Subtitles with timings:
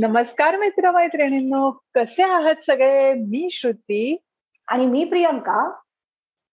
[0.00, 3.14] नमस्कार मित्र मैत्रिणींनो कसे आहात सगळे?
[3.14, 4.16] मी श्रुती.
[4.68, 5.70] आणि मी प्रियंका.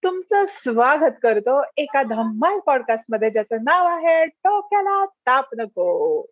[0.04, 6.26] तुमचं स्वागत करतो एका धम्माल पॉडकास्टमध्ये ज्याचं नाव आहे डोक्याला ताप नको.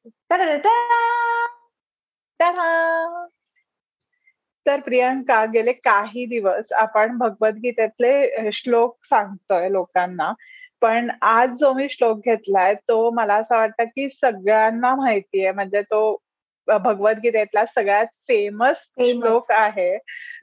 [4.65, 10.33] तर प्रियंका गेले काही दिवस आपण भगवद्गीतेतले श्लोक सांगतोय लोकांना
[10.81, 15.51] पण आज जो मी श्लोक घेतलाय तो मला असं वाटतं की सगळ्यांना माहितीये.
[15.51, 16.22] म्हणजे तो
[16.67, 19.97] भगवद्गीतेतला सगळ्यात फेमस श्लोक आहे.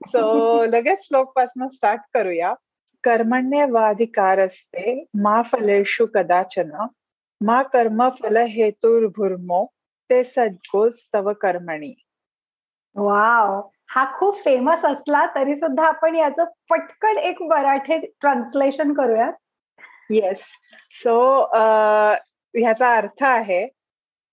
[0.06, 2.55] सो लगेच श्लोकपासून स्टार्ट करूया.
[3.05, 6.70] कर्मण्यवाधिकार असते मा फलेशु कदाचन
[7.41, 9.65] मा कर्म फल हेतुर्भुर्मो
[10.10, 11.95] ते सद्गोस तव कर्मणी.
[12.96, 19.30] वाव हा खूप फेमस असला तरी सुद्धा आपण याचं पटकन एक मराठी ट्रान्सलेशन करूया
[20.10, 20.43] येस
[20.95, 21.41] सो
[22.55, 23.66] ह्याचा अर्थ आहे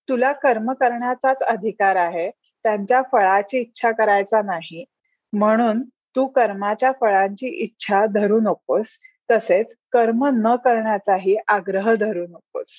[0.08, 2.30] तुला कर्म करण्याचाच अधिकार आहे
[2.64, 4.84] त्यांच्या फळाची इच्छा करायचा नाही
[5.32, 5.82] म्हणून
[6.16, 8.96] तू कर्माच्या फळांची इच्छा धरू नकोस
[9.28, 12.74] तसेच कर्म न करण्याचाही आग्रह धरू नकोस.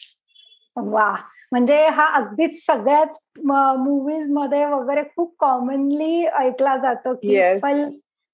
[0.78, 1.12] वा
[1.52, 7.84] म्हणजे हा अगदीच सगळ्याच मुव्हीजमध्ये वगैरे खूप कॉमनली ऐकला जातो की फल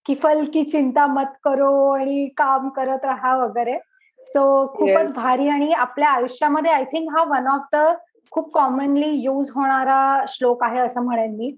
[0.05, 3.77] की फल की चिंता मत करो आणि काम करत राहा वगैरे.
[4.19, 4.43] सो
[4.75, 7.85] खूपच भारी आणि आपल्या आयुष्यामध्ये आय थिंक हा वन ऑफ द
[8.31, 11.55] खूप कॉमनली युज होणारा श्लोक आहे असं म्हणेन मी.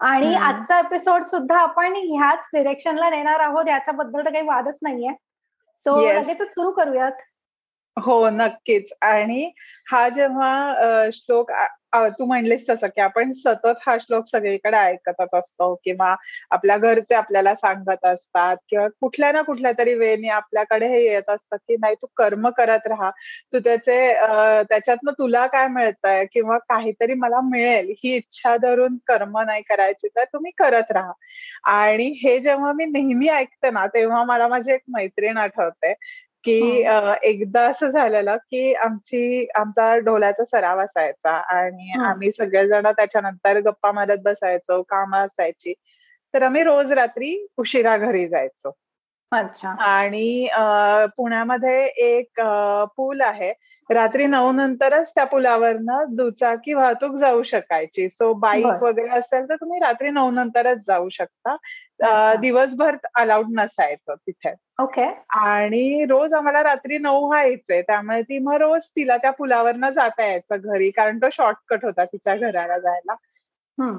[0.00, 5.10] आणि आजचा एपिसोड सुद्धा आपण ह्याच डिरेक्शनला नेणार आहोत याच्याबद्दल तर काही वादच नाहीये.
[5.78, 7.12] सो लगेचच सुरू करूयात.
[8.04, 8.92] हो नक्कीच.
[9.02, 9.50] आणि
[9.92, 11.50] हा जेव्हा श्लोक
[12.18, 16.14] तू म्हणलीस तसं की आपण सतत हा श्लोक सगळीकडे ऐकतच असतो किंवा
[16.50, 21.56] आपल्या घरचे आपल्याला सांगत असतात किंवा कुठल्या ना कुठल्या तरी वेने आपल्याकडे हे येत असतं
[21.58, 23.10] की नाही तू कर्म करत राहा.
[23.52, 23.96] तू त्याचे
[24.68, 30.24] त्याच्यातनं तुला काय मिळतंय किंवा काहीतरी मला मिळेल ही इच्छा धरून कर्म नाही करायची तर
[30.32, 31.12] तुम्ही करत राहा.
[31.72, 35.94] आणि हे जेव्हा मी नेहमी ऐकते ना तेव्हा मला माझी एक मैत्रीण आठवते.
[36.44, 36.84] की
[37.22, 44.18] एकदा असं झालेलं की आमची आमचा ढोलाचा सराव असायचा आणि आम्ही सगळेजण त्याच्यानंतर गप्पा मारत
[44.24, 45.74] बसायचो काम असायची.
[46.34, 48.72] तर आम्ही रोज रात्री उशिरा घरी जायचो.
[49.32, 49.70] अच्छा.
[49.84, 50.48] आणि
[51.16, 52.40] पुण्यामध्ये एक
[52.96, 53.52] पूल आहे.
[53.90, 58.08] रात्री नऊ नंतरच त्या पुलावरनं दुचाकी वाहतूक जाऊ शकायची.
[58.08, 61.56] सो बाईक वगैरे असेल तर तुम्ही रात्री नऊ नंतरच जाऊ शकता.
[62.40, 64.52] दिवसभर अलाउड नसायचं तिथे.
[64.82, 65.04] ओके.
[65.38, 70.56] आणि रोज आम्हाला रात्री नऊ व्हायचंय त्यामुळे ती मग रोज तिला त्या पुलावरनं जाता यायचं
[70.64, 70.90] घरी.
[70.90, 73.14] कारण तो शॉर्टकट होता तिच्या घराला जायला.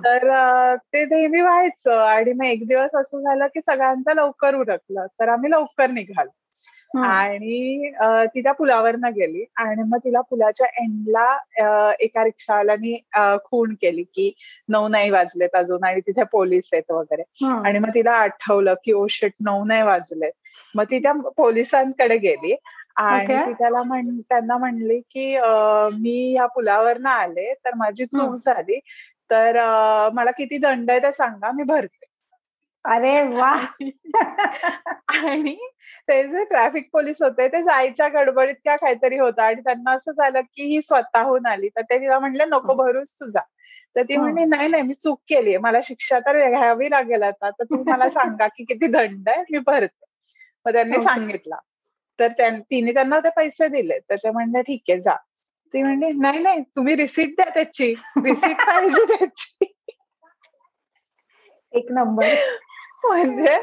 [0.06, 5.06] तर ते नेहमी व्हायचं आणि मग एक दिवस असं झालं की सगळ्यांचं लवकर उरकलं.
[5.20, 6.30] तर आम्ही लवकर निघालो.
[7.04, 7.92] आणि
[8.26, 12.98] ती त्या पुलावरनं गेली आणि मग तिला पुलाच्या एंडला एका रिक्षावाल्यानी
[13.44, 14.32] खून केली की
[14.70, 17.24] नऊ नाही वाजलेत अजून आणि तिथे पोलीस आहेत वगैरे.
[17.66, 20.32] आणि मग तिला आठवलं की ओ शेट नऊ नाही वाजलेत.
[20.76, 22.56] मग ती त्या पोलिसांकडे गेली
[22.96, 25.38] आणि ती त्याला म्हण त्यांना म्हणली की
[26.02, 28.80] मी या पुलावरनं आले तर माझी चूक झाली.
[29.32, 29.60] तर
[30.14, 32.06] मला किती दंड आहे ते सांगा मी भरते.
[32.86, 33.52] अरे वा.
[35.08, 35.70] आणि
[36.08, 40.42] ते जे ट्रॅफिक पोलीस होते ते जायच्या गडबडीत क्या काहीतरी होतं आणि त्यांना असं झालं
[40.42, 41.70] की ही स्वतःहून आली.
[41.70, 43.40] तर ते तिला म्हणले नको भरूच तुझा.
[43.96, 47.50] तर ती म्हणली नाही नाही मी चूक केली मला शिक्षा तर घ्यावी लागेल आता.
[47.50, 50.06] तर तू मला सांगा की किती दंड आहे मी भरते.
[50.66, 51.56] मग त्यांनी सांगितलं.
[52.20, 52.28] तर
[52.60, 54.00] तिने त्यांना ते पैसे दिले.
[54.10, 55.16] तर ते म्हणले ठीक आहे जा.
[55.74, 57.94] ती म्हणजे नाही नाही तुम्ही रिसीट द्या त्याची.
[58.26, 59.74] रिसीट पाहिजे त्याची.
[61.72, 62.28] एक नंबर.
[63.04, 63.56] म्हणजे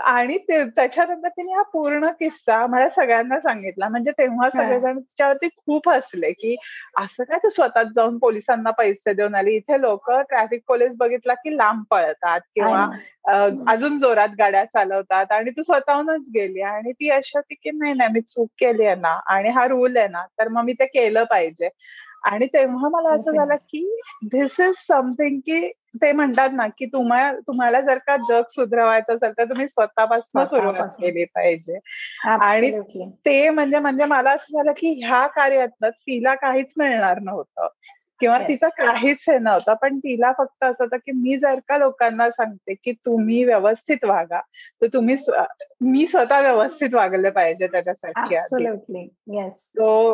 [0.00, 3.88] आणि त्याच्यानंतर तिने हा पूर्ण किस्सा मला सगळ्यांना सांगितला.
[3.88, 6.54] म्हणजे तेव्हा सगळेजण तिच्यावरती खूप हसले की
[6.98, 9.54] असं काय तू स्वतः जाऊन पोलिसांना पैसे देऊन आली?
[9.56, 12.86] इथे लोक ट्रॅफिक पोलीस बघितला की लांब पळतात किंवा
[13.68, 18.10] अजून जोरात गाड्या चालवतात आणि तू स्वतःहूनच गेली आणि ती अशी होती की नाही नाही
[18.12, 21.24] मी चूक केली आहे ना आणि हा रूल आहे ना तर मग मी ते केलं
[21.24, 21.68] पाहिजे.
[22.24, 25.72] आणि तेव्हा मला असं झालं की धिस इज समथिंग की
[26.02, 30.88] ते म्हणतात ना की तुम्हाला तुम्हाला जर का जग सुधरवायचं असेल तर तुम्ही स्वतःपासून सुरुवात
[31.00, 31.78] केली पाहिजे.
[32.24, 32.70] आणि
[33.26, 37.66] ते म्हणजे म्हणजे मला असं झालं की ह्या कार्यातनं तिला काहीच मिळणार नव्हतं.
[38.22, 42.30] किंवा तिचं काहीच हे नव्हतं पण तिला फक्त असं होतं की मी जर का लोकांना
[42.30, 44.40] सांगते की तुम्ही व्यवस्थित वागा
[44.82, 45.16] तर तुम्ही
[45.82, 48.34] मी स्वतः व्यवस्थित वागले पाहिजे त्याच्यासाठी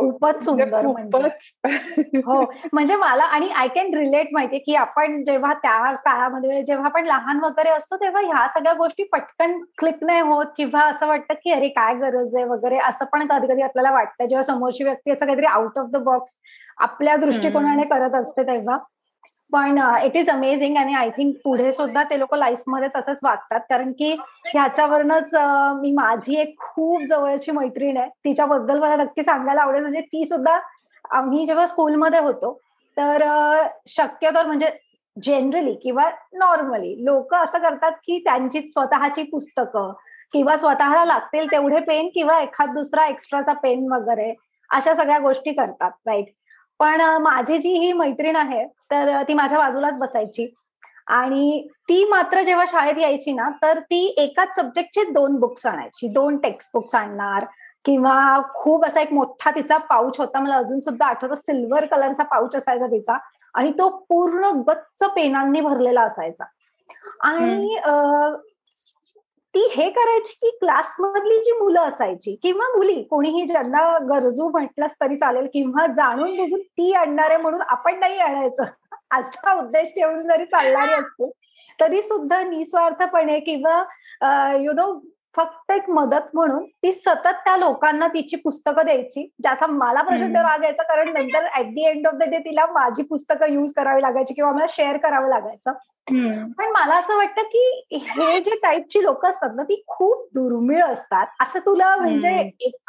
[0.00, 2.20] खूपच सुंदर म्हणजे.
[2.26, 2.40] हो
[2.72, 7.40] म्हणजे मला आणि आय कॅन रिलेट माहितीये की आपण जेव्हा त्या काळामध्ये जेव्हा आपण लहान
[7.40, 11.68] वगैरे असतो तेव्हा ह्या सगळ्या गोष्टी पटकन क्लिक नाही होत किंवा असं वाटतं की अरे
[11.68, 14.26] काय गरज आहे वगैरे असं पण कधी कधी आपल्याला वाटतं.
[14.28, 16.32] जेव्हा समोरची व्यक्ती असं काहीतरी आउट ऑफ द बॉक्स
[16.80, 18.78] आपल्या दृष्टिकोनाने करत असते तेव्हा.
[19.52, 23.60] पण इट इज अमेझिंग आणि आय थिंक पुढे सुद्धा ते लोक लाईफमध्ये तसंच वागतात.
[23.68, 24.10] कारण की
[24.46, 25.34] ह्याच्यावरनच
[25.80, 28.08] मी माझी एक खूप जवळची मैत्रीण आहे.
[28.24, 29.82] तिच्याबद्दल मला नक्की सांगायला आवडेल.
[29.82, 30.58] म्हणजे ती सुद्धा
[31.10, 32.52] आम्ही जेव्हा स्कूलमध्ये होतो
[32.96, 33.22] तर
[33.88, 34.70] शक्यतो म्हणजे
[35.16, 39.92] जनरली किंवा नॉर्मली लोक असं करतात की त्यांची स्वतःची पुस्तकं
[40.32, 44.32] किंवा स्वतःला लागतील तेवढे पेन किंवा एखाद दुसरा एक्स्ट्राचा पेन वगैरे
[44.70, 46.26] अशा सगळ्या गोष्टी करतात राईट
[46.80, 50.48] पण माझी जी ही मैत्रीण आहे तर ती माझ्या बाजूलाच बसायची.
[51.06, 56.08] आणि ती मात्र जेव्हा शाळेत यायची ना तर ती एकाच सब्जेक्टचे दोन बुक्स आणायची.
[56.08, 57.44] दोन टेक्स्ट बुक्स आणणार
[57.84, 60.40] किंवा खूप असा एक मोठा तिचा पाऊच होता.
[60.40, 63.16] मला अजून सुद्धा आठवतो सिल्वर कलरचा पाऊच असायचा तिचा
[63.54, 66.44] आणि तो पूर्ण गच्च पेनांनी भरलेला असायचा.
[67.22, 67.76] आणि
[69.54, 75.16] ती हे करायची की क्लासमधली जी मुलं असायची किंवा मुली कोणीही ज्यांना गरजू म्हटलंच तरी
[75.16, 78.62] चालेल किंवा जाणून बुजून ती आणणार आहे म्हणून आपण नाही आणायचं.
[79.10, 81.30] असा उद्देश ठेवून जरी चालणारी असते
[81.78, 83.82] तरी सुद्धा निस्वार्थपणे किंवा
[84.56, 84.92] यु नो
[85.38, 90.62] फक्त एक मदत म्हणून ती सतत त्या लोकांना तिची पुस्तकं द्यायची ज्याचा मला प्रचंड राग
[90.64, 94.34] यायचा कारण नंतर at the end of the day तिला माझी पुस्तकं युज करावी लागायची
[94.34, 95.72] किंवा मला शेअर करावं लागायचं.
[96.58, 101.26] पण मला असं वाटतं की हे जे टाईपची लोक असतात ना ती खूप दुर्मिळ असतात.
[101.40, 102.28] असं तुला म्हणजे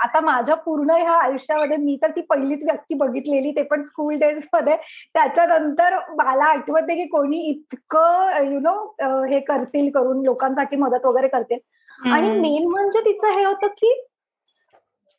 [0.03, 4.75] आता माझ्या पूर्ण ह्या आयुष्यामध्ये मी तर ती पहिलीच व्यक्ती बघितलेली ते पण स्कूल डेजमध्ये.
[5.13, 11.57] त्याच्यानंतर मला आठवते की कोणी इतकं यु नो हे करतील करून लोकांसाठी मदत वगैरे करतील.
[12.05, 14.05] आणि मेन म्हणजे तिचं हे होतं की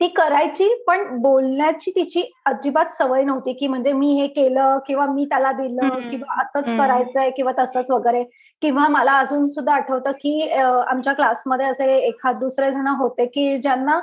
[0.01, 5.25] ती करायची पण बोलण्याची तिची अजिबात सवय नव्हती की म्हणजे मी हे केलं किंवा मी
[5.25, 8.25] त्याला दिलं किंवा असंच करायचंय किंवा तसंच वगैरे.
[8.63, 14.01] किंवा मला अजून सुद्धा आठवतं की आमच्या क्लासमध्ये असे एखाद दुसरे जण होते की ज्यांना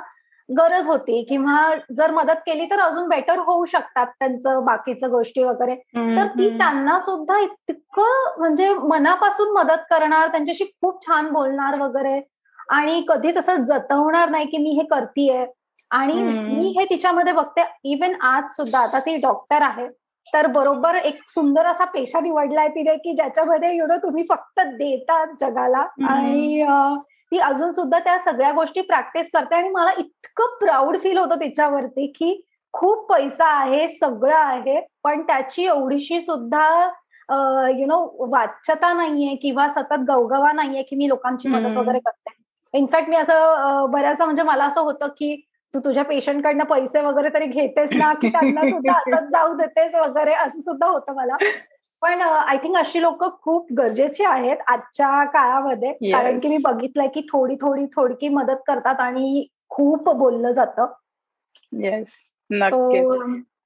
[0.48, 5.74] गरज होती किंवा जर मदत केली तर अजून बेटर होऊ शकतात त्यांचं बाकीचं गोष्टी वगैरे.
[6.16, 12.20] तर ती त्यांना सुद्धा इतकं म्हणजे मनापासून मदत करणार त्यांच्याशी खूप छान बोलणार वगैरे.
[12.68, 15.46] आणि कधीच असं जतवणार नाही की मी हे करतीये.
[15.90, 19.88] आणि मी हे तिच्यामध्ये बघते इवन आज सुद्धा आता ती डॉक्टर आहे
[20.32, 25.26] तर बरोबर एक सुंदर असा पेशा निवडलाय तिने की ज्याच्यामध्ये यु नो तुम्ही फक्त देतात
[25.40, 25.86] जगाला.
[26.08, 26.64] आणि
[27.32, 32.06] ती अजून सुद्धा त्या सगळ्या गोष्टी प्रॅक्टिस करते आणि मला इतकं प्राऊड फील होतं तिच्यावरती
[32.16, 32.40] की
[32.74, 36.68] खूप पैसा आहे सगळं आहे पण त्याची एवढीशी सुद्धा
[37.78, 37.98] यु नो
[38.32, 42.36] वाच्यता नाहीये किंवा सतत गवगवा नाहीये की मी लोकांची मदत वगैरे करते.
[42.74, 45.42] इनफॅक्ट मी असं बऱ्याचदा म्हणजे मला असं होतं की
[45.74, 50.32] तू तुझ्या पेशंटकडनं पैसे वगैरे तरी घेतेस ना की त्यांना सुद्धा आता जाऊ देतेस वगैरे
[50.32, 51.36] असं सुद्धा होतं मला.
[52.02, 55.92] पण आय थिंक अशी लोक खूप गरजेची आहेत आजच्या काळामध्ये.
[55.92, 60.86] कारण की मी बघितलंय की थोडी थोडी थोडकी मदत करतात आणि खूप बोललं जातं.
[61.72, 62.12] येस
[62.50, 63.18] नक्कीच.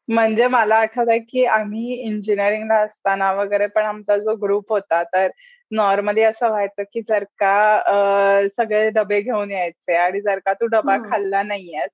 [0.09, 5.29] म्हणजे मला आठवत आहे की आम्ही इंजिनिअरिंगला असताना वगैरे पण आमचा जो ग्रुप होता तर
[5.73, 10.97] नॉर्मली असं व्हायचं की जर का सगळे डबे घेऊन यायचे आणि जर का तू डबा
[11.11, 11.91] खाल्ला नाहीयेस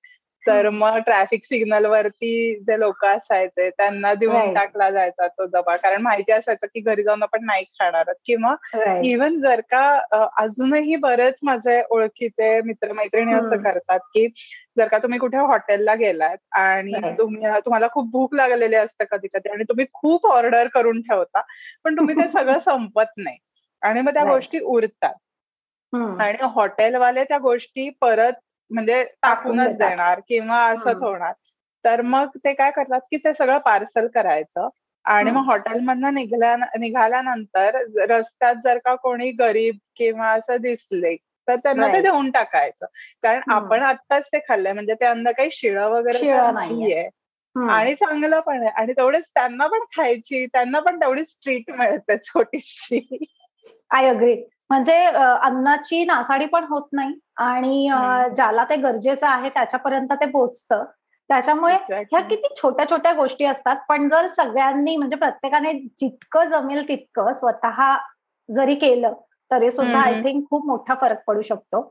[0.47, 5.77] तर मग ट्रॅफिक सिग्नल वरती जे लोक असायचे त्यांना देऊन टाकला जायचा तो डबा.
[5.77, 8.55] कारण माहिती असायचं की घरी जाऊन आपण नाही खाणार किंवा
[9.05, 10.01] इव्हन जर का
[10.39, 14.27] अजूनही बरेच माझे ओळखीचे मित्रमैत्रिणी असं करतात की
[14.79, 19.49] जर का तुम्ही कुठे हॉटेलला गेलात आणि तुम्ही तुम्हाला खूप भूक लागलेली असते कधी कधी
[19.49, 21.41] आणि तुम्ही खूप ऑर्डर करून ठेवता
[21.85, 23.37] पण तुम्ही ते सगळं संपत नाही.
[23.83, 25.15] आणि मग त्या गोष्टी उरतात.
[26.19, 28.33] आणि हॉटेलवाले त्या गोष्टी परत
[28.71, 31.33] म्हणजे टाकूनच देणार किंवा असंच होणार.
[31.85, 34.69] तर मग ते काय करतात की ते सगळं पार्सल करायचं
[35.05, 37.77] आणि मग हॉटेलमधनं निघल्या निघाल्यानंतर
[38.11, 41.15] रस्त्यात जर का कोणी गरीब किंवा असं दिसले
[41.49, 42.87] तर त्यांना ते देऊन टाकायचं.
[43.23, 44.73] कारण आपण आत्ताच ते खाल्लंय.
[44.73, 47.09] म्हणजे ते अन्न काही शिळ वगैरे नाहीये.
[47.69, 48.71] आणि चांगलं पण आहे.
[48.73, 53.01] आणि तेवढेच त्यांना पण खायची त्यांना पण तेवढीच ट्रीट मिळते छोटीशी.
[53.91, 54.35] आय अग्री
[54.71, 54.97] म्हणजे
[55.43, 57.89] अन्नाची नासाडी पण होत नाही आणि
[58.37, 60.85] ज्याला ते गरजेचं आहे त्याच्यापर्यंत ते पोचतं.
[61.31, 67.33] त्याच्यामुळे ह्या किती छोट्या छोट्या गोष्टी असतात पण जर सगळ्यांनी म्हणजे प्रत्येकाने जितकं जमेल तितकं
[67.33, 67.83] स्वतः
[68.49, 69.13] जरी केलं
[69.51, 71.91] तरी सुद्धा आय थिंक खूप मोठा फरक पडू शकतो.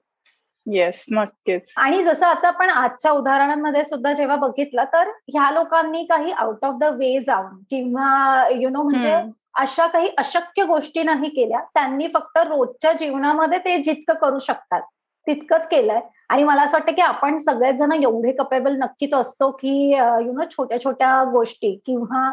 [0.66, 1.74] येस नक्कीच.
[1.78, 6.76] आणि जसं आता आपण आजच्या उदाहरणांमध्ये सुद्धा जेव्हा बघितलं तर ह्या लोकांनी काही आउट ऑफ
[6.80, 9.16] द वे जाऊन किंवा यु नो म्हणजे
[9.58, 11.60] अशा काही अशक्य गोष्टी नाही केल्या.
[11.74, 14.82] त्यांनी फक्त रोजच्या जीवनामध्ये ते जितकं करू शकतात
[15.28, 16.00] तितकंच केलंय.
[16.30, 20.46] आणि मला असं वाटतं की आपण सगळेच जण एवढे कपेबल नक्कीच असतो की यु नो
[20.52, 22.32] छोट्या छोट्या गोष्टी किंवा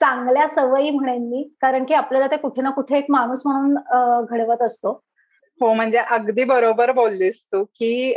[0.00, 1.42] चांगल्या सवयी म्हणेन मी.
[1.62, 5.00] कारण की आपल्याला ते कुठे ना कुठे एक माणूस म्हणून घडवत असतो.
[5.60, 8.14] हो म्हणजे अगदी बरोबर बोललीस तू की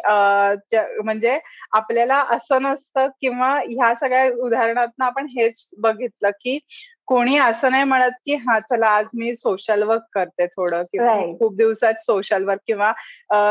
[1.03, 1.39] म्हणजे
[1.71, 6.59] आपल्याला असं नसतं किंवा ह्या सगळ्या उदाहरणात आपण हेच बघितलं की
[7.07, 11.55] कोणी असं नाही म्हणत की हा चला आज मी सोशल वर्क करते थोडं किंवा खूप
[11.55, 12.91] दिवसात सोशल वर्क किंवा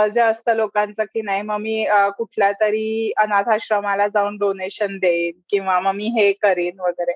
[0.09, 5.93] जे असतं लोकांचं की नाही मग मी कुठल्या तरी अनाथाश्रमाला जाऊन डोनेशन देईन किंवा मग
[5.93, 7.13] मी हे करीन वगैरे.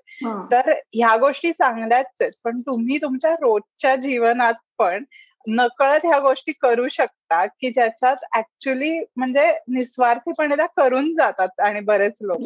[0.53, 5.05] तर ह्या गोष्टी चांगल्याच आहेत पण तुम्ही तुमच्या रोजच्या जीवनात पण
[5.47, 12.13] नकळत ह्या गोष्टी करू शकता की ज्याच्यात ऍक्च्युली म्हणजे निस्वार्थीपणे त्या करून जातात आणि बरेच
[12.21, 12.41] लोक.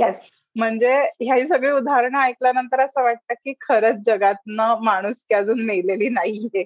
[0.57, 6.65] म्हणजे ह्याही सगळी उदाहरणं ऐकल्यानंतर असं वाटतं की खरंच जगातनं माणूस की अजून मेलेली नाहीये.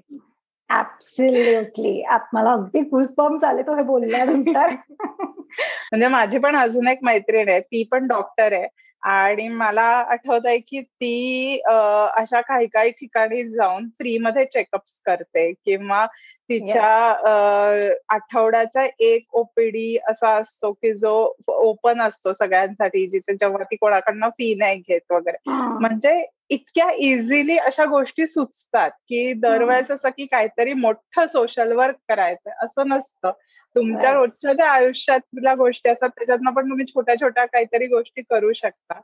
[0.71, 4.71] ऍब्सल्युटली मला अगदी गुजबॉम्ब झाले तो हे बोलल्यानंतर.
[5.93, 8.67] म्हणजे माझी पण अजून एक मैत्रीण आहे ती पण डॉक्टर आहे.
[9.03, 16.07] आणि मला आठवत आहे की ती अशा काही काही ठिकाणी जाऊन फ्रीमध्ये चेकअप्स करते किंवा
[16.49, 24.29] तिच्या आठवड्याचा एक ओपीडी असा असतो की जो ओपन असतो सगळ्यांसाठी जिथे जेव्हा ती कोणाकडनं
[24.29, 25.37] फी नाही घेत वगैरे.
[25.51, 32.51] म्हणजे इतक्या इझिली अशा गोष्टी सुचतात की दरवेळेस असं की काहीतरी मोठं सोशल वर्क करायचं
[32.65, 33.31] असं नसतं.
[33.77, 39.01] तुमच्या रोजच्या ज्या आयुष्यातल्या गोष्टी असतात त्याच्यातनं पण तुम्ही छोट्या छोट्या काहीतरी गोष्टी करू शकता.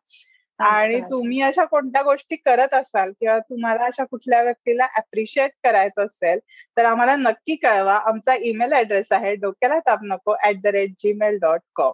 [0.63, 6.39] आणि तुम्ही अशा कोणत्या गोष्टी करत असाल किंवा तुम्हाला अशा कुठल्या व्यक्तीला अप्रिशिएट करायचं असेल
[6.77, 7.95] तर आम्हाला नक्की कळवा.
[7.95, 11.93] आमचा ईमेल ऍड्रेस आहे डोक्याला ताप नको at the rate Gmail dot com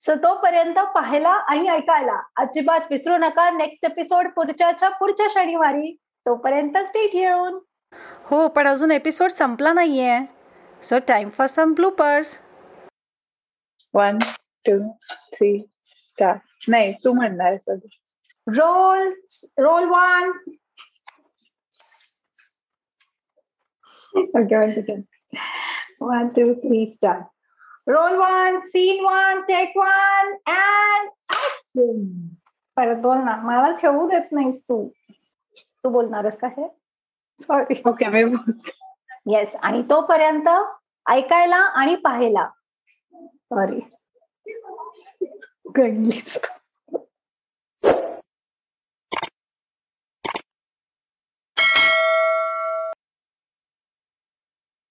[0.00, 3.48] so तोपर्यंत पाहायला आणि ऐकायला अजिबात विसरू नका.
[3.50, 5.96] नेक्स्ट एपिसोड पुढच्या पुढच्या शनिवारी.
[6.26, 7.58] तोपर्यंत स्टेट येऊन
[8.24, 10.18] हो पण अजून एपिसोड संपला नाहीये.
[10.82, 12.40] So time for some bloopers
[13.94, 14.18] one
[14.64, 14.78] two
[15.32, 15.50] three
[16.18, 16.36] star
[16.68, 17.56] नाही तू म्हणणार
[18.46, 19.08] roll
[19.58, 20.30] roll one
[26.00, 27.20] one two three star
[27.88, 31.10] roll one scene one take one and
[32.76, 33.36] परत बोल ना.
[33.36, 34.88] मला ठेवू देत नाहीस तू.
[35.84, 36.66] तू बोलणारस का हे?
[37.40, 38.22] सॉरी ओके मी
[39.32, 40.48] येस आणि तोपर्यंत
[41.06, 42.48] ऐकायला आणि पाहायला.
[43.28, 43.80] सॉरी
[45.76, 46.55] くらいですか？